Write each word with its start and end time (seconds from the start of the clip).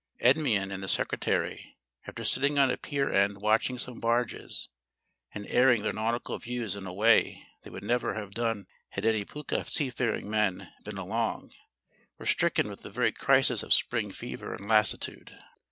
Endymion 0.19 0.71
and 0.71 0.81
the 0.81 0.87
Secretary, 0.87 1.77
after 2.07 2.23
sitting 2.23 2.57
on 2.57 2.71
a 2.71 2.77
pier 2.77 3.11
end 3.11 3.39
watching 3.39 3.77
some 3.77 3.99
barges, 3.99 4.67
and 5.31 5.45
airing 5.45 5.83
their 5.83 5.93
nautical 5.93 6.39
views 6.39 6.75
in 6.75 6.87
a 6.87 6.91
way 6.91 7.45
they 7.61 7.69
would 7.69 7.83
never 7.83 8.15
have 8.15 8.31
done 8.31 8.65
had 8.89 9.05
any 9.05 9.23
pukka 9.23 9.63
seafaring 9.63 10.27
men 10.27 10.73
been 10.83 10.97
along, 10.97 11.51
were 12.17 12.25
stricken 12.25 12.67
with 12.67 12.81
the 12.81 12.89
very 12.89 13.11
crisis 13.11 13.61
of 13.61 13.75
spring 13.75 14.09
fever 14.09 14.55
and 14.55 14.67
lassitude. 14.67 15.37